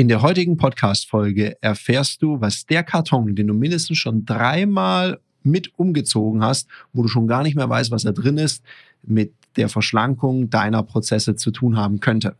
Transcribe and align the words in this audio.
In 0.00 0.08
der 0.08 0.22
heutigen 0.22 0.56
Podcast-Folge 0.56 1.58
erfährst 1.60 2.22
du, 2.22 2.40
was 2.40 2.64
der 2.64 2.82
Karton, 2.82 3.36
den 3.36 3.48
du 3.48 3.52
mindestens 3.52 3.98
schon 3.98 4.24
dreimal 4.24 5.20
mit 5.42 5.78
umgezogen 5.78 6.42
hast, 6.42 6.70
wo 6.94 7.02
du 7.02 7.08
schon 7.08 7.28
gar 7.28 7.42
nicht 7.42 7.54
mehr 7.54 7.68
weißt, 7.68 7.90
was 7.90 8.04
da 8.04 8.12
drin 8.12 8.38
ist, 8.38 8.64
mit 9.02 9.34
der 9.58 9.68
Verschlankung 9.68 10.48
deiner 10.48 10.82
Prozesse 10.84 11.36
zu 11.36 11.50
tun 11.50 11.76
haben 11.76 12.00
könnte. 12.00 12.34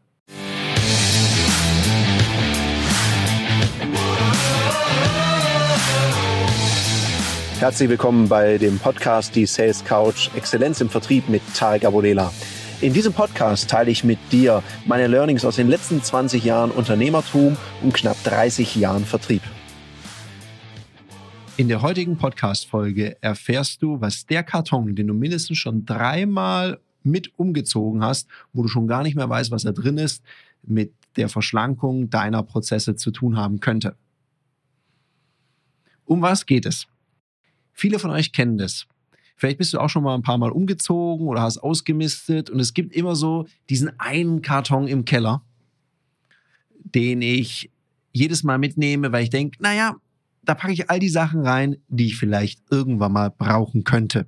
Herzlich 7.59 7.91
willkommen 7.91 8.27
bei 8.27 8.57
dem 8.57 8.79
Podcast 8.79 9.37
Die 9.37 9.45
Sales 9.45 9.85
Couch 9.85 10.31
Exzellenz 10.35 10.81
im 10.81 10.89
Vertrieb 10.89 11.29
mit 11.29 11.43
Tarek 11.55 11.85
Abodela. 11.85 12.33
In 12.83 12.95
diesem 12.95 13.13
Podcast 13.13 13.69
teile 13.69 13.91
ich 13.91 14.05
mit 14.05 14.19
dir 14.33 14.63
meine 14.87 15.07
Learnings 15.07 15.45
aus 15.45 15.57
den 15.57 15.69
letzten 15.69 16.03
20 16.03 16.43
Jahren 16.43 16.71
Unternehmertum 16.71 17.59
und 17.83 17.93
knapp 17.93 18.17
30 18.25 18.75
Jahren 18.77 19.05
Vertrieb. 19.05 19.43
In 21.59 21.69
der 21.69 21.83
heutigen 21.83 22.17
Podcast-Folge 22.17 23.19
erfährst 23.21 23.83
du, 23.83 24.01
was 24.01 24.25
der 24.25 24.43
Karton, 24.43 24.97
den 24.97 25.09
du 25.09 25.13
mindestens 25.13 25.59
schon 25.59 25.85
dreimal 25.85 26.81
mit 27.03 27.39
umgezogen 27.39 28.03
hast, 28.03 28.29
wo 28.55 28.63
du 28.63 28.69
schon 28.69 28.89
gar 28.89 29.03
nicht 29.03 29.15
mehr 29.15 29.29
weißt, 29.29 29.51
was 29.51 29.65
da 29.65 29.73
drin 29.73 29.99
ist, 29.99 30.23
mit 30.63 30.95
der 31.17 31.29
Verschlankung 31.29 32.09
deiner 32.09 32.43
Prozesse 32.43 32.97
zu 32.97 33.11
tun 33.11 33.37
haben 33.37 33.61
könnte. 33.61 33.95
Um 36.07 36.23
was 36.23 36.47
geht 36.47 36.65
es? 36.65 36.87
Viele 37.75 37.99
von 37.99 38.11
euch 38.11 38.33
kennen 38.33 38.57
das. 38.57 38.87
Vielleicht 39.41 39.57
bist 39.57 39.73
du 39.73 39.79
auch 39.79 39.89
schon 39.89 40.03
mal 40.03 40.15
ein 40.15 40.21
paar 40.21 40.37
Mal 40.37 40.51
umgezogen 40.51 41.27
oder 41.27 41.41
hast 41.41 41.57
ausgemistet 41.57 42.51
und 42.51 42.61
es 42.61 42.75
gibt 42.75 42.95
immer 42.95 43.17
so 43.17 43.47
diesen 43.71 43.99
einen 43.99 44.43
Karton 44.43 44.87
im 44.87 45.07
Keller, 45.07 45.41
den 46.85 47.23
ich 47.23 47.71
jedes 48.13 48.43
Mal 48.43 48.59
mitnehme, 48.59 49.13
weil 49.13 49.23
ich 49.23 49.31
denke, 49.31 49.57
naja, 49.63 49.97
da 50.43 50.55
packe 50.55 50.75
ich 50.75 50.91
all 50.91 50.99
die 50.99 51.09
Sachen 51.09 51.41
rein, 51.41 51.79
die 51.89 52.09
ich 52.09 52.19
vielleicht 52.19 52.61
irgendwann 52.71 53.13
mal 53.13 53.31
brauchen 53.31 53.83
könnte. 53.83 54.27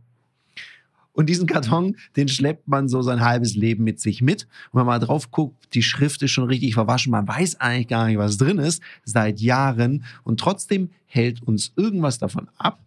Und 1.12 1.28
diesen 1.28 1.46
Karton, 1.46 1.98
den 2.16 2.28
schleppt 2.28 2.66
man 2.66 2.88
so 2.88 3.02
sein 3.02 3.20
halbes 3.20 3.54
Leben 3.54 3.84
mit 3.84 4.00
sich 4.00 4.22
mit. 4.22 4.44
Und 4.70 4.80
wenn 4.80 4.86
man 4.86 4.98
mal 4.98 5.06
drauf 5.06 5.30
guckt, 5.30 5.74
die 5.74 5.82
Schrift 5.82 6.22
ist 6.22 6.30
schon 6.30 6.48
richtig 6.48 6.72
verwaschen, 6.72 7.10
man 7.10 7.28
weiß 7.28 7.60
eigentlich 7.60 7.88
gar 7.88 8.06
nicht, 8.06 8.16
was 8.16 8.38
drin 8.38 8.58
ist, 8.58 8.82
seit 9.04 9.40
Jahren. 9.40 10.04
Und 10.24 10.40
trotzdem 10.40 10.88
hält 11.04 11.42
uns 11.42 11.74
irgendwas 11.76 12.18
davon 12.18 12.48
ab, 12.56 12.80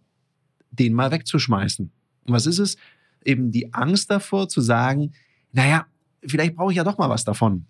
den 0.72 0.92
mal 0.92 1.12
wegzuschmeißen. 1.12 1.92
Und 2.26 2.34
was 2.34 2.46
ist 2.46 2.58
es? 2.58 2.76
Eben 3.24 3.50
die 3.50 3.72
Angst 3.74 4.10
davor 4.10 4.48
zu 4.48 4.60
sagen, 4.60 5.12
naja, 5.52 5.86
vielleicht 6.24 6.56
brauche 6.56 6.72
ich 6.72 6.76
ja 6.76 6.84
doch 6.84 6.98
mal 6.98 7.10
was 7.10 7.24
davon. 7.24 7.66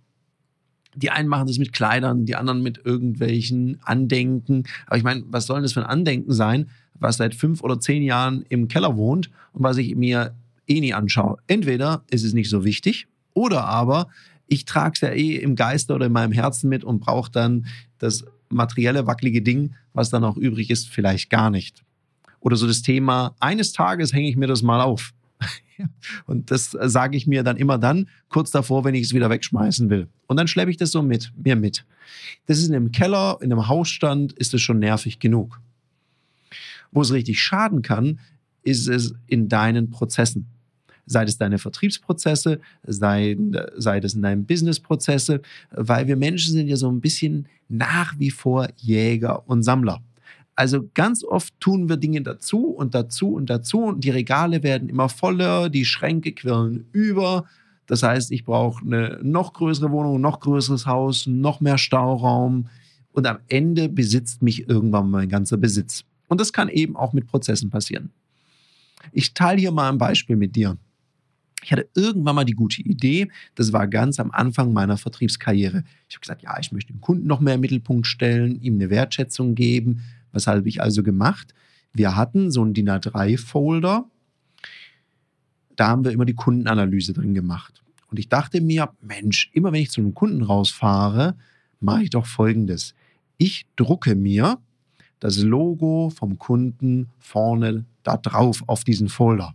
Die 0.95 1.11
einen 1.11 1.29
machen 1.29 1.47
das 1.47 1.59
mit 1.59 1.73
Kleidern, 1.73 2.25
die 2.25 2.37
anderen 2.37 2.63
mit 2.63 2.81
irgendwelchen 2.85 3.79
Andenken. 3.83 4.65
Aber 4.87 4.97
ich 4.97 5.05
meine, 5.05 5.25
was 5.27 5.47
soll 5.47 5.61
das 5.63 5.75
für 5.75 5.81
ein 5.81 5.87
Andenken 5.87 6.33
sein, 6.33 6.71
was 6.95 7.19
seit 7.19 7.35
fünf 7.35 7.63
oder 7.63 7.79
zehn 7.79 8.03
Jahren 8.03 8.45
im 8.49 8.69
Keller 8.69 8.97
wohnt 8.97 9.31
und 9.53 9.63
was 9.63 9.77
ich 9.77 9.95
mir 9.95 10.35
eh 10.67 10.81
nie 10.81 10.95
anschaue? 10.95 11.37
Entweder 11.47 12.03
ist 12.11 12.25
es 12.25 12.33
nicht 12.33 12.49
so 12.49 12.65
wichtig 12.65 13.09
oder 13.35 13.65
aber 13.65 14.09
ich 14.47 14.65
trage 14.65 14.93
es 14.95 15.01
ja 15.01 15.11
eh 15.11 15.37
im 15.37 15.57
Geiste 15.57 15.93
oder 15.93 16.07
in 16.07 16.13
meinem 16.13 16.33
Herzen 16.33 16.69
mit 16.69 16.85
und 16.85 17.01
brauche 17.01 17.31
dann 17.31 17.67
das 17.99 18.25
materielle, 18.49 19.07
wackelige 19.07 19.43
Ding, 19.43 19.75
was 19.93 20.11
dann 20.11 20.25
auch 20.25 20.37
übrig 20.37 20.71
ist, 20.71 20.89
vielleicht 20.89 21.31
gar 21.31 21.51
nicht. 21.51 21.85
Oder 22.41 22.57
so 22.57 22.67
das 22.67 22.83
Thema, 22.83 23.35
eines 23.41 23.73
Tages 23.73 24.13
hänge 24.13 24.29
ich 24.29 24.37
mir 24.37 24.47
das 24.47 24.63
mal 24.63 24.81
auf. 24.81 25.13
Und 26.27 26.51
das 26.51 26.71
sage 26.71 27.17
ich 27.17 27.27
mir 27.27 27.43
dann 27.43 27.57
immer 27.57 27.79
dann, 27.79 28.09
kurz 28.29 28.51
davor, 28.51 28.85
wenn 28.85 28.95
ich 28.95 29.03
es 29.05 29.15
wieder 29.15 29.31
wegschmeißen 29.31 29.91
will. 29.91 30.09
Und 30.27 30.39
dann 30.39 30.49
schleppe 30.49 30.71
ich 30.71 30.77
das 30.77 30.91
so 30.91 31.03
mit, 31.03 31.33
mir 31.37 31.57
mit. 31.57 31.85
Das 32.47 32.59
ist 32.59 32.69
in 32.69 32.75
einem 32.75 32.93
Keller, 32.93 33.39
in 33.41 33.53
einem 33.53 33.69
Hausstand, 33.69 34.33
ist 34.35 34.55
es 34.55 34.63
schon 34.63 34.79
nervig 34.79 35.19
genug. 35.19 35.61
Wo 36.93 37.03
es 37.03 37.13
richtig 37.13 37.41
schaden 37.41 37.83
kann, 37.83 38.21
ist 38.63 38.89
es 38.89 39.15
in 39.27 39.49
deinen 39.49 39.91
Prozessen. 39.91 40.47
Sei 41.09 41.23
es 41.23 41.39
deine 41.39 41.59
Vertriebsprozesse, 41.59 42.61
sei, 42.85 43.37
sei 43.77 43.99
es 43.99 44.15
in 44.15 44.23
deinen 44.23 44.45
Businessprozesse, 44.45 45.41
weil 45.71 46.09
wir 46.09 46.17
Menschen 46.17 46.53
sind 46.53 46.67
ja 46.67 46.77
so 46.77 46.91
ein 46.91 47.01
bisschen 47.01 47.47
nach 47.69 48.19
wie 48.19 48.31
vor 48.31 48.69
Jäger 48.77 49.49
und 49.49 49.63
Sammler. 49.63 50.03
Also 50.57 50.89
ganz 50.95 51.23
oft 51.23 51.53
tun 51.61 51.91
wir 51.91 51.99
Dinge 51.99 52.23
dazu 52.23 52.65
und 52.69 52.95
dazu 52.95 53.35
und 53.35 53.51
dazu 53.51 53.83
und 53.85 54.03
die 54.03 54.11
Regale 54.11 54.63
werden 54.63 54.89
immer 54.89 55.11
voller, 55.11 55.69
die 55.69 55.85
Schränke 55.85 56.33
quirlen 56.33 56.87
über. 56.93 57.45
Das 57.87 58.03
heißt, 58.03 58.33
ich 58.33 58.45
brauche 58.45 58.85
eine 58.85 59.21
noch 59.23 59.53
größere 59.53 59.91
Wohnung, 59.93 60.21
noch 60.21 60.41
größeres 60.41 60.87
Haus, 60.87 61.27
noch 61.27 61.61
mehr 61.61 61.77
Stauraum 61.77 62.69
und 63.13 63.27
am 63.27 63.39
Ende 63.49 63.91
besitzt 63.91 64.43
mich 64.43 64.67
irgendwann 64.67 65.11
mein 65.11 65.29
ganzer 65.29 65.59
Besitz. 65.59 66.05
Und 66.27 66.41
das 66.41 66.55
kann 66.55 66.71
eben 66.71 66.97
auch 66.97 67.13
mit 67.13 67.27
Prozessen 67.27 67.69
passieren. 67.69 68.11
Ich 69.13 69.35
teile 69.35 69.61
hier 69.61 69.73
mal 69.73 69.91
ein 69.91 69.99
Beispiel 69.99 70.37
mit 70.37 70.57
dir. 70.57 70.79
Ich 71.63 71.73
hatte 71.73 71.89
irgendwann 71.95 72.37
mal 72.37 72.45
die 72.45 72.53
gute 72.53 72.81
Idee, 72.81 73.29
das 73.57 73.73
war 73.73 73.89
ganz 73.89 74.21
am 74.21 74.31
Anfang 74.31 74.73
meiner 74.73 74.97
Vertriebskarriere. 74.97 75.85
Ich 76.09 76.15
habe 76.15 76.21
gesagt, 76.21 76.43
ja, 76.43 76.57
ich 76.61 76.73
möchte 76.73 76.93
den 76.93 77.01
Kunden 77.01 77.27
noch 77.27 77.41
mehr 77.41 77.55
im 77.55 77.61
Mittelpunkt 77.61 78.07
stellen, 78.07 78.61
ihm 78.61 78.75
eine 78.75 78.89
Wertschätzung 78.89 79.55
geben, 79.55 80.03
was 80.37 80.47
habe 80.47 80.69
ich 80.69 80.81
also 80.81 81.03
gemacht? 81.03 81.55
Wir 81.93 82.15
hatten 82.15 82.51
so 82.51 82.63
einen 82.63 82.75
DIN 82.75 82.91
A3-Folder. 82.91 84.05
Da 85.75 85.89
haben 85.89 86.05
wir 86.05 86.13
immer 86.13 86.27
die 86.27 86.35
Kundenanalyse 86.35 87.13
drin 87.13 87.35
gemacht. 87.35 87.83
Und 88.11 88.19
ich 88.19 88.29
dachte 88.29 88.61
mir, 88.61 88.91
Mensch, 89.01 89.51
immer 89.53 89.73
wenn 89.73 89.83
ich 89.83 89.91
zu 89.91 90.01
einem 90.01 90.15
Kunden 90.15 90.43
rausfahre, 90.43 91.37
mache 91.81 92.05
ich 92.05 92.11
doch 92.11 92.27
Folgendes. 92.27 92.95
Ich 93.39 93.67
drucke 93.77 94.15
mir 94.15 94.59
das 95.21 95.39
Logo 95.39 96.11
vom 96.11 96.39
Kunden 96.39 97.09
vorne 97.19 97.85
da 98.03 98.17
drauf 98.17 98.63
auf 98.67 98.85
diesen 98.85 99.09
Folder. 99.09 99.55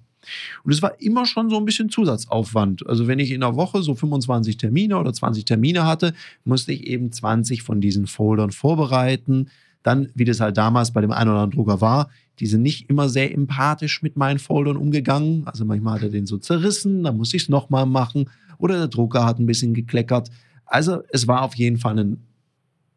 Und 0.64 0.72
es 0.72 0.82
war 0.82 1.00
immer 1.02 1.26
schon 1.26 1.50
so 1.50 1.58
ein 1.58 1.66
bisschen 1.66 1.90
Zusatzaufwand. 1.90 2.88
Also 2.88 3.08
wenn 3.08 3.20
ich 3.20 3.32
in 3.32 3.42
der 3.42 3.56
Woche 3.56 3.82
so 3.82 3.96
25 3.96 4.58
Termine 4.58 4.98
oder 4.98 5.14
20 5.14 5.46
Termine 5.46 5.86
hatte, 5.86 6.14
musste 6.44 6.74
ich 6.74 6.86
eben 6.88 7.12
20 7.12 7.64
von 7.64 7.82
diesen 7.82 8.08
Foldern 8.08 8.52
vorbereiten, 8.52 9.50
dann, 9.84 10.10
wie 10.14 10.26
das 10.26 10.40
halt 10.40 10.58
damals 10.58 10.92
bei 10.92 11.02
dem 11.02 11.12
einen 11.12 11.30
oder 11.30 11.40
anderen 11.42 11.52
Drucker 11.52 11.82
war, 11.82 12.10
die 12.40 12.48
sind 12.48 12.62
nicht 12.62 12.90
immer 12.90 13.10
sehr 13.10 13.34
empathisch 13.34 14.02
mit 14.02 14.18
meinen 14.18 14.40
Foldern 14.40 14.78
umgegangen. 14.78 15.44
Also 15.46 15.66
manchmal 15.66 15.96
hat 15.96 16.04
er 16.04 16.10
den 16.10 16.26
so 16.26 16.38
zerrissen, 16.38 17.04
dann 17.04 17.18
muss 17.18 17.34
ich 17.34 17.44
es 17.44 17.50
nochmal 17.50 17.86
machen. 17.86 18.30
Oder 18.58 18.78
der 18.78 18.88
Drucker 18.88 19.26
hat 19.26 19.40
ein 19.40 19.46
bisschen 19.46 19.74
gekleckert. 19.74 20.30
Also 20.66 21.02
es 21.10 21.28
war 21.28 21.42
auf 21.42 21.56
jeden 21.56 21.78
Fall 21.78 22.00
ein 22.00 22.24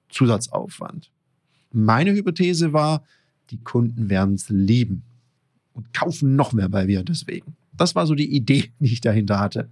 Zusatzaufwand. 0.08 1.10
Meine 1.72 2.12
Hypothese 2.12 2.72
war, 2.72 3.02
die 3.50 3.58
Kunden 3.58 4.08
werden 4.08 4.34
es 4.34 4.48
lieben 4.48 5.02
und 5.72 5.92
kaufen 5.92 6.36
noch 6.36 6.52
mehr 6.52 6.68
bei 6.68 6.86
mir 6.86 7.02
deswegen. 7.02 7.56
Das 7.76 7.94
war 7.94 8.06
so 8.06 8.14
die 8.14 8.34
Idee, 8.34 8.72
die 8.78 8.92
ich 8.92 9.00
dahinter 9.00 9.40
hatte. 9.40 9.68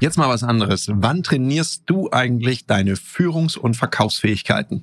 Jetzt 0.00 0.18
mal 0.18 0.28
was 0.28 0.42
anderes. 0.42 0.88
Wann 0.92 1.22
trainierst 1.22 1.84
du 1.86 2.10
eigentlich 2.10 2.66
deine 2.66 2.96
Führungs- 2.96 3.56
und 3.56 3.76
Verkaufsfähigkeiten? 3.76 4.82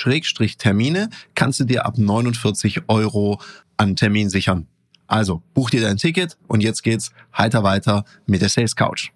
Schrägstrich 0.00 0.56
Termine 0.56 1.10
kannst 1.34 1.60
du 1.60 1.64
dir 1.64 1.84
ab 1.84 1.98
49 1.98 2.88
Euro 2.88 3.38
an 3.76 3.96
Termin 3.96 4.30
sichern. 4.30 4.66
Also 5.06 5.42
buch 5.52 5.68
dir 5.68 5.82
dein 5.82 5.98
Ticket 5.98 6.38
und 6.48 6.62
jetzt 6.62 6.82
geht's 6.82 7.12
heiter 7.36 7.64
weiter 7.64 8.06
mit 8.24 8.40
der 8.40 8.48
Sales 8.48 8.76
Couch. 8.76 9.10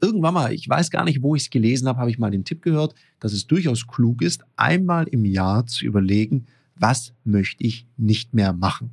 Irgendwann 0.00 0.34
mal, 0.34 0.52
ich 0.52 0.68
weiß 0.68 0.90
gar 0.90 1.04
nicht, 1.04 1.22
wo 1.22 1.36
ich 1.36 1.42
es 1.42 1.50
gelesen 1.50 1.86
habe, 1.86 2.00
habe 2.00 2.10
ich 2.10 2.18
mal 2.18 2.32
den 2.32 2.44
Tipp 2.44 2.60
gehört, 2.60 2.96
dass 3.20 3.32
es 3.32 3.46
durchaus 3.46 3.86
klug 3.86 4.22
ist, 4.22 4.42
einmal 4.56 5.06
im 5.06 5.24
Jahr 5.24 5.66
zu 5.66 5.84
überlegen, 5.84 6.46
was 6.74 7.12
möchte 7.22 7.62
ich 7.62 7.86
nicht 7.96 8.34
mehr 8.34 8.52
machen. 8.52 8.90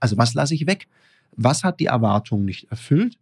Also 0.00 0.18
was 0.18 0.34
lasse 0.34 0.54
ich 0.54 0.66
weg? 0.66 0.86
Was 1.34 1.64
hat 1.64 1.80
die 1.80 1.86
Erwartung 1.86 2.44
nicht 2.44 2.70
erfüllt? 2.70 3.18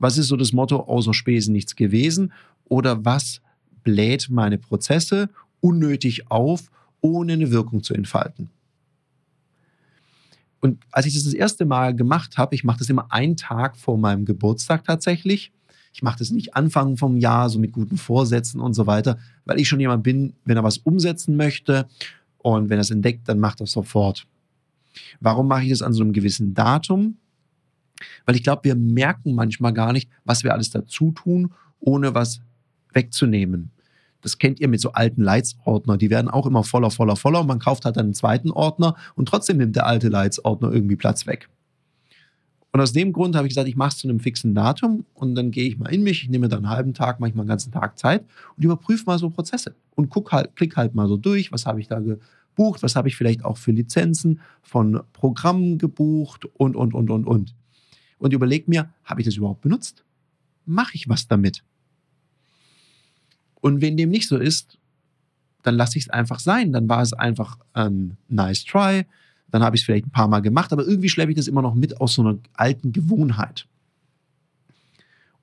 Was 0.00 0.18
ist 0.18 0.26
so 0.26 0.36
das 0.36 0.52
Motto, 0.52 0.80
außer 0.80 1.14
Spesen 1.14 1.52
nichts 1.52 1.76
gewesen? 1.76 2.32
Oder 2.64 3.04
was 3.04 3.40
bläht 3.82 4.28
meine 4.30 4.58
Prozesse 4.58 5.28
unnötig 5.60 6.30
auf, 6.30 6.70
ohne 7.00 7.34
eine 7.34 7.50
Wirkung 7.50 7.82
zu 7.82 7.94
entfalten. 7.94 8.50
Und 10.60 10.78
als 10.90 11.06
ich 11.06 11.14
das 11.14 11.24
das 11.24 11.32
erste 11.32 11.64
Mal 11.64 11.94
gemacht 11.96 12.36
habe, 12.36 12.54
ich 12.54 12.64
mache 12.64 12.78
das 12.80 12.90
immer 12.90 13.10
einen 13.10 13.36
Tag 13.36 13.78
vor 13.78 13.96
meinem 13.96 14.26
Geburtstag 14.26 14.84
tatsächlich, 14.84 15.52
Ich 15.92 16.02
mache 16.02 16.18
das 16.18 16.30
nicht 16.30 16.54
Anfang 16.54 16.96
vom 16.96 17.16
Jahr, 17.16 17.48
so 17.48 17.58
mit 17.58 17.72
guten 17.72 17.96
Vorsätzen 17.96 18.60
und 18.60 18.74
so 18.74 18.86
weiter, 18.86 19.18
weil 19.44 19.58
ich 19.58 19.68
schon 19.68 19.80
jemand 19.80 20.02
bin, 20.02 20.34
wenn 20.44 20.56
er 20.56 20.62
was 20.62 20.78
umsetzen 20.78 21.36
möchte 21.36 21.88
und 22.38 22.70
wenn 22.70 22.78
er 22.78 22.82
es 22.82 22.90
entdeckt, 22.90 23.28
dann 23.28 23.40
macht 23.40 23.60
er 23.60 23.64
es 23.64 23.72
sofort. 23.72 24.26
Warum 25.20 25.48
mache 25.48 25.64
ich 25.64 25.70
das 25.70 25.82
an 25.82 25.92
so 25.92 26.02
einem 26.02 26.12
gewissen 26.12 26.54
Datum? 26.54 27.16
Weil 28.24 28.36
ich 28.36 28.42
glaube, 28.42 28.64
wir 28.64 28.76
merken 28.76 29.34
manchmal 29.34 29.72
gar 29.72 29.92
nicht, 29.92 30.08
was 30.24 30.44
wir 30.44 30.52
alles 30.54 30.70
dazu 30.70 31.12
tun, 31.12 31.52
ohne 31.80 32.14
was 32.14 32.40
wegzunehmen. 32.92 33.70
Das 34.22 34.38
kennt 34.38 34.60
ihr 34.60 34.68
mit 34.68 34.80
so 34.80 34.92
alten 34.92 35.22
Leitsordner. 35.22 35.96
Die 35.96 36.10
werden 36.10 36.28
auch 36.28 36.46
immer 36.46 36.62
voller, 36.62 36.90
voller, 36.90 37.16
voller. 37.16 37.40
Und 37.40 37.46
man 37.46 37.58
kauft 37.58 37.84
halt 37.84 37.96
einen 37.96 38.14
zweiten 38.14 38.50
Ordner 38.50 38.96
und 39.14 39.26
trotzdem 39.26 39.56
nimmt 39.56 39.76
der 39.76 39.86
alte 39.86 40.08
Leitsordner 40.08 40.72
irgendwie 40.72 40.96
Platz 40.96 41.26
weg. 41.26 41.48
Und 42.72 42.80
aus 42.80 42.92
dem 42.92 43.12
Grund 43.12 43.34
habe 43.34 43.46
ich 43.46 43.50
gesagt, 43.50 43.68
ich 43.68 43.76
mache 43.76 43.88
es 43.88 43.98
zu 43.98 44.08
einem 44.08 44.20
fixen 44.20 44.54
Datum 44.54 45.04
und 45.14 45.34
dann 45.34 45.50
gehe 45.50 45.66
ich 45.66 45.78
mal 45.78 45.88
in 45.88 46.04
mich, 46.04 46.22
ich 46.22 46.28
nehme 46.28 46.48
dann 46.48 46.64
einen 46.64 46.70
halben 46.70 46.94
Tag, 46.94 47.18
manchmal 47.18 47.42
einen 47.42 47.48
ganzen 47.48 47.72
Tag 47.72 47.98
Zeit 47.98 48.24
und 48.56 48.62
überprüfe 48.62 49.04
mal 49.06 49.18
so 49.18 49.28
Prozesse 49.28 49.74
und 49.96 50.08
guck 50.08 50.30
halt, 50.30 50.54
klick 50.54 50.76
halt 50.76 50.94
mal 50.94 51.08
so 51.08 51.16
durch, 51.16 51.50
was 51.50 51.66
habe 51.66 51.80
ich 51.80 51.88
da 51.88 51.98
gebucht, 51.98 52.82
was 52.84 52.94
habe 52.94 53.08
ich 53.08 53.16
vielleicht 53.16 53.44
auch 53.44 53.56
für 53.56 53.72
Lizenzen 53.72 54.40
von 54.62 55.00
Programmen 55.12 55.78
gebucht 55.78 56.44
und, 56.44 56.76
und, 56.76 56.94
und, 56.94 57.10
und, 57.10 57.26
und. 57.26 57.54
Und 58.18 58.32
überleg 58.32 58.68
mir, 58.68 58.90
habe 59.02 59.20
ich 59.20 59.26
das 59.26 59.36
überhaupt 59.36 59.62
benutzt? 59.62 60.04
Mache 60.64 60.92
ich 60.94 61.08
was 61.08 61.26
damit? 61.26 61.64
Und 63.60 63.80
wenn 63.80 63.96
dem 63.96 64.10
nicht 64.10 64.28
so 64.28 64.36
ist, 64.36 64.78
dann 65.62 65.74
lasse 65.74 65.98
ich 65.98 66.04
es 66.04 66.10
einfach 66.10 66.40
sein. 66.40 66.72
Dann 66.72 66.88
war 66.88 67.02
es 67.02 67.12
einfach 67.12 67.58
ein 67.72 68.16
nice 68.28 68.64
try. 68.64 69.04
Dann 69.50 69.62
habe 69.62 69.76
ich 69.76 69.82
es 69.82 69.86
vielleicht 69.86 70.06
ein 70.06 70.12
paar 70.12 70.28
Mal 70.28 70.40
gemacht, 70.40 70.72
aber 70.72 70.86
irgendwie 70.86 71.08
schleppe 71.08 71.32
ich 71.32 71.36
das 71.36 71.48
immer 71.48 71.62
noch 71.62 71.74
mit 71.74 72.00
aus 72.00 72.14
so 72.14 72.22
einer 72.22 72.38
alten 72.54 72.92
Gewohnheit. 72.92 73.66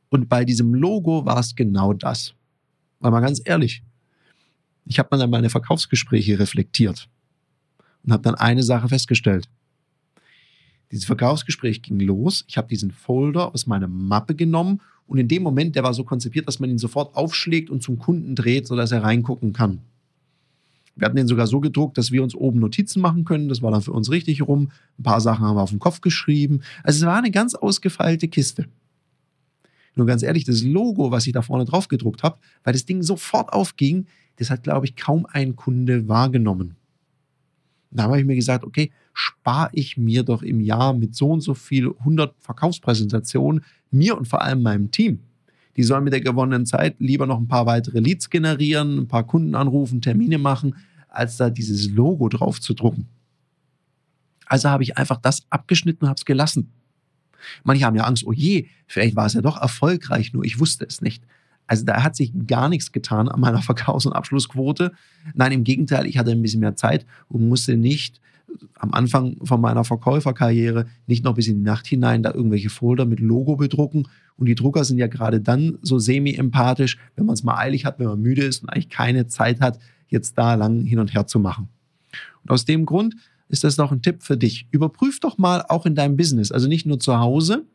Und 0.10 0.30
bei 0.30 0.46
diesem 0.46 0.74
Logo 0.74 1.26
war 1.26 1.40
es 1.40 1.56
genau 1.56 1.94
das. 1.94 2.34
Weil 3.00 3.12
mal 3.12 3.20
ganz 3.20 3.42
ehrlich, 3.44 3.84
ich 4.86 5.00
habe 5.00 5.16
dann 5.16 5.30
meine 5.30 5.50
Verkaufsgespräche 5.50 6.40
reflektiert 6.40 7.10
und 8.04 8.14
habe 8.14 8.24
dann 8.24 8.36
eine 8.36 8.64
Sache 8.64 8.88
festgestellt. 8.88 9.50
Dieses 10.92 11.06
Verkaufsgespräch 11.06 11.82
ging 11.82 12.00
los. 12.00 12.46
Ich 12.48 12.58
habe 12.58 12.70
diesen 12.70 12.92
Folder 12.92 13.54
aus 13.54 13.68
meiner 13.68 13.90
Mappe 13.90 14.34
genommen 14.34 14.82
und 15.08 15.18
in 15.18 15.28
dem 15.28 15.42
Moment, 15.44 15.76
der 15.76 15.84
war 15.84 15.94
so 15.94 16.04
konzipiert, 16.04 16.48
dass 16.48 16.60
man 16.60 16.70
ihn 16.70 16.78
sofort 16.78 17.16
aufschlägt 17.16 17.70
und 17.70 17.82
zum 17.82 17.98
Kunden 17.98 18.36
dreht, 18.36 18.68
sodass 18.68 18.92
er 18.92 19.04
reingucken 19.04 19.54
kann. 19.54 19.80
Wir 20.96 21.06
hatten 21.06 21.16
den 21.16 21.28
sogar 21.28 21.48
so 21.48 21.60
gedruckt, 21.60 21.98
dass 21.98 22.12
wir 22.12 22.24
uns 22.24 22.36
oben 22.36 22.60
Notizen 22.60 23.02
machen 23.02 23.24
können. 23.24 23.50
Das 23.50 23.62
war 23.62 23.72
dann 23.72 23.82
für 23.82 23.94
uns 23.94 24.10
richtig 24.10 24.42
rum. 24.42 24.72
Ein 24.98 25.04
paar 25.04 25.22
Sachen 25.22 25.46
haben 25.46 25.56
wir 25.56 25.62
auf 25.62 25.70
den 25.70 25.80
Kopf 25.80 26.02
geschrieben. 26.02 26.62
Also 26.84 27.00
es 27.00 27.06
war 27.06 27.18
eine 27.18 27.32
ganz 27.32 27.54
ausgefeilte 27.54 28.28
Kiste. 28.28 28.66
Nur 29.96 30.08
ganz 30.08 30.24
ehrlich, 30.24 30.44
das 30.44 30.64
Logo, 30.64 31.12
was 31.12 31.26
ich 31.28 31.34
da 31.34 31.42
vorne 31.42 31.66
drauf 31.66 31.88
gedruckt 31.88 32.24
habe, 32.24 32.38
weil 32.64 32.74
das 32.74 32.86
Ding 32.86 33.04
sofort 33.04 33.54
aufging, 33.54 34.08
das 34.38 34.50
hat, 34.50 34.64
glaube 34.64 34.86
ich, 34.86 34.96
kaum 34.96 35.26
ein 35.28 35.56
Kunde 35.56 36.08
wahrgenommen. 36.08 36.76
Da 37.92 38.04
habe 38.04 38.20
ich 38.20 38.26
mir 38.26 38.36
gesagt, 38.36 38.64
okay, 38.64 38.92
spare 39.18 39.70
ich 39.74 39.98
mir 39.98 40.22
doch 40.22 40.44
im 40.44 40.62
Jahr 40.62 40.94
mit 40.94 41.16
so 41.16 41.32
und 41.32 41.42
so 41.42 41.56
viel 41.56 41.92
100 42.00 42.36
Verkaufspräsentationen, 42.40 43.66
mir 43.90 44.16
und 44.16 44.28
vor 44.28 44.44
allem 44.44 44.62
meinem 44.62 44.92
Team. 44.92 45.22
Die 45.76 45.82
sollen 45.82 46.04
mit 46.04 46.14
der 46.14 46.22
gewonnenen 46.22 46.68
Zeit 46.68 46.98
lieber 47.00 47.26
noch 47.26 47.40
ein 47.40 47.48
paar 47.48 47.66
weitere 47.66 48.00
Leads 48.00 48.30
generieren, 48.30 49.00
ein 49.00 49.08
paar 49.08 49.26
Kunden 49.26 49.56
anrufen, 49.56 50.02
Termine 50.02 50.38
machen, 50.38 50.76
als 51.10 51.38
da 51.38 51.50
dieses 51.50 51.90
Logo 51.90 52.30
drauf 52.30 52.62
zu 52.62 52.76
drucken. 52.76 53.08
Also 54.46 54.70
habe 54.70 54.84
ich 54.84 54.98
einfach 55.00 55.18
das 55.18 55.48
abgeschnitten 55.50 56.06
und 56.06 56.10
habe 56.10 56.18
es 56.18 56.26
gelassen. 56.26 56.72
Manche 57.64 57.86
haben 57.86 57.96
ja 57.96 58.04
Angst, 58.04 58.24
oh 58.26 58.34
je, 58.34 58.68
vielleicht 58.86 59.16
war 59.16 59.26
es 59.26 59.34
ja 59.34 59.42
doch 59.42 59.60
erfolgreich, 59.60 60.32
nur 60.32 60.46
ich 60.46 60.60
wusste 60.60 60.86
es 60.86 61.02
nicht. 61.02 61.24
Also 61.66 61.86
da 61.86 62.04
hat 62.04 62.16
sich 62.16 62.32
gar 62.46 62.70
nichts 62.70 62.92
getan 62.92 63.30
an 63.30 63.40
meiner 63.40 63.62
Verkaufs- 63.64 64.06
und 64.06 64.14
Abschlussquote. 64.14 64.92
Nein, 65.34 65.54
im 65.54 65.64
Gegenteil, 65.64 66.06
ich 66.06 66.20
hatte 66.20 66.32
ein 66.32 66.42
bisschen 66.44 66.60
mehr 66.60 66.76
Zeit 66.76 67.08
und 67.30 67.48
musste 67.48 67.78
nicht 67.78 68.22
am 68.76 68.94
Anfang 68.94 69.38
von 69.44 69.62
meiner 69.62 69.84
Verkäuferkarriere 69.84 70.88
nicht 71.06 71.24
noch 71.24 71.36
bis 71.36 71.48
in 71.48 71.58
die 71.58 71.64
Nacht 71.64 71.88
hinein 71.88 72.24
da 72.24 72.34
irgendwelche 72.34 72.70
Folder 72.70 73.06
mit 73.06 73.20
Logo 73.20 73.56
bedrucken. 73.56 74.08
Und 74.38 74.46
die 74.48 74.56
Drucker 74.56 74.84
sind 74.84 74.98
ja 74.98 75.08
gerade 75.08 75.42
dann 75.42 75.78
so 75.82 76.00
semi-empathisch, 76.00 76.98
wenn 77.16 77.26
man 77.26 77.34
es 77.34 77.44
mal 77.44 77.58
eilig 77.58 77.86
hat, 77.86 78.00
wenn 78.00 78.08
man 78.08 78.22
müde 78.22 78.44
ist 78.44 78.64
und 78.64 78.70
eigentlich 78.70 78.90
keine 78.90 79.28
Zeit 79.28 79.62
hat, 79.62 79.80
jetzt 80.10 80.38
da 80.38 80.56
lang 80.56 80.86
hin 80.86 81.00
und 81.00 81.14
her 81.14 81.28
zu 81.28 81.40
machen. 81.40 81.70
Und 82.44 82.52
aus 82.52 82.66
dem 82.66 82.86
Grund 82.86 83.16
ist 83.50 83.64
das 83.64 83.78
noch 83.78 83.92
ein 83.92 84.02
Tipp 84.02 84.24
für 84.24 84.38
dich. 84.38 84.68
Überprüf 84.72 85.20
doch 85.20 85.38
mal 85.38 85.64
auch 85.68 85.86
in 85.86 85.96
deinem 85.96 86.18
Business, 86.18 86.52
also 86.52 86.68
nicht 86.68 86.86
nur 86.86 87.00
zu 87.00 87.18
Hause, 87.20 87.66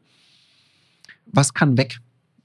was 1.27 1.55
kann 1.55 1.77
weg? 1.77 2.01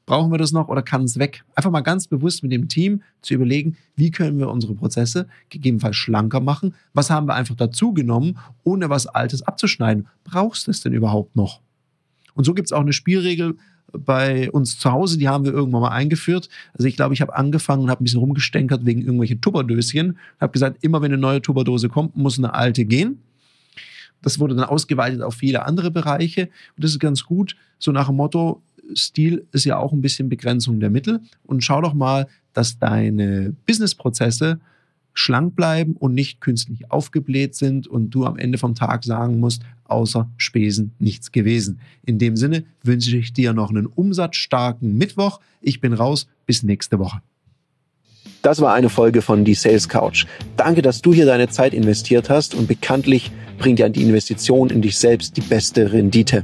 Brauchen 0.08 0.32
wir 0.32 0.38
das 0.38 0.54
noch 0.54 0.70
oder 0.70 0.82
kann 0.82 1.04
es 1.04 1.20
weg? 1.20 1.44
Einfach 1.54 1.70
mal 1.70 1.82
ganz 1.82 2.08
bewusst 2.08 2.42
mit 2.42 2.54
dem 2.54 2.70
Team 2.70 3.04
zu 3.22 3.34
überlegen, 3.34 3.76
wie 3.98 4.10
können 4.10 4.40
wir 4.40 4.50
unsere 4.50 4.74
Prozesse 4.74 5.28
gegebenenfalls 5.50 5.98
schlanker 5.98 6.40
machen? 6.40 6.74
Was 6.94 7.10
haben 7.10 7.28
wir 7.28 7.36
einfach 7.36 7.56
dazu 7.56 7.94
genommen, 7.94 8.40
ohne 8.64 8.90
was 8.90 9.06
Altes 9.06 9.42
abzuschneiden? 9.42 10.08
Brauchst 10.24 10.66
du 10.66 10.72
es 10.72 10.80
denn 10.80 10.94
überhaupt 10.94 11.36
noch? 11.36 11.60
Und 12.36 12.46
so 12.46 12.54
gibt 12.54 12.70
es 12.70 12.72
auch 12.72 12.80
eine 12.80 12.94
Spielregel 12.94 13.58
bei 13.92 14.50
uns 14.52 14.80
zu 14.80 14.92
Hause, 14.92 15.18
die 15.18 15.28
haben 15.28 15.44
wir 15.44 15.52
irgendwann 15.52 15.82
mal 15.82 15.92
eingeführt. 15.92 16.48
Also 16.74 16.88
ich 16.88 16.96
glaube, 16.96 17.14
ich 17.14 17.20
habe 17.20 17.36
angefangen 17.36 17.84
und 17.84 17.90
habe 17.90 18.02
ein 18.02 18.06
bisschen 18.06 18.22
rumgestänkert 18.22 18.86
wegen 18.86 19.02
irgendwelchen 19.02 19.42
Tupperdöschen. 19.42 20.18
Habe 20.40 20.54
gesagt, 20.54 20.84
immer 20.84 21.02
wenn 21.02 21.12
eine 21.12 21.22
neue 21.22 21.42
Tupperdose 21.42 21.90
kommt, 21.90 22.16
muss 22.16 22.38
eine 22.38 22.54
alte 22.54 22.86
gehen. 22.86 23.22
Das 24.22 24.40
wurde 24.40 24.56
dann 24.56 24.66
ausgeweitet 24.66 25.22
auf 25.22 25.36
viele 25.36 25.66
andere 25.66 25.92
Bereiche. 25.92 26.44
Und 26.76 26.84
das 26.84 26.92
ist 26.92 27.00
ganz 27.00 27.24
gut. 27.24 27.56
So 27.78 27.92
nach 27.92 28.08
dem 28.08 28.16
Motto, 28.16 28.62
Stil 28.94 29.46
ist 29.52 29.66
ja 29.66 29.78
auch 29.78 29.94
ein 29.94 30.02
bisschen 30.02 30.30
Begrenzung 30.30 30.80
der 30.80 30.90
Mittel. 30.90 31.22
Und 31.44 31.64
schau 31.64 31.82
doch 31.82 31.94
mal, 31.94 32.28
dass 32.54 32.80
deine 32.80 33.54
Businessprozesse 33.66 34.60
schlank 35.14 35.56
bleiben 35.56 35.94
und 35.94 36.14
nicht 36.14 36.42
künstlich 36.42 36.92
aufgebläht 36.92 37.56
sind 37.56 37.88
und 37.88 38.12
du 38.12 38.26
am 38.26 38.38
Ende 38.38 38.58
vom 38.58 38.76
Tag 38.76 39.04
sagen 39.04 39.40
musst, 39.40 39.64
außer 39.86 40.30
Spesen 40.38 40.92
nichts 41.00 41.32
gewesen. 41.32 41.80
In 42.06 42.20
dem 42.20 42.38
Sinne 42.38 42.66
wünsche 42.84 43.18
ich 43.18 43.34
dir 43.34 43.54
noch 43.54 43.70
einen 43.70 43.88
umsatzstarken 43.88 44.96
Mittwoch. 44.98 45.40
Ich 45.62 45.82
bin 45.82 45.94
raus. 45.94 46.28
Bis 46.46 46.64
nächste 46.64 47.00
Woche. 47.00 47.22
Das 48.42 48.62
war 48.62 48.74
eine 48.74 48.90
Folge 48.90 49.22
von 49.22 49.44
Die 49.44 49.56
Sales 49.56 49.90
Couch. 49.90 50.26
Danke, 50.56 50.82
dass 50.82 51.02
du 51.02 51.14
hier 51.14 51.26
deine 51.26 51.50
Zeit 51.50 51.74
investiert 51.74 52.30
hast 52.30 52.56
und 52.56 52.68
bekanntlich 52.68 53.32
bringt 53.58 53.80
ja 53.80 53.90
die 53.90 54.04
Investition 54.04 54.70
in 54.70 54.82
dich 54.82 54.98
selbst 54.98 55.36
die 55.36 55.42
beste 55.42 55.92
Rendite. 55.92 56.44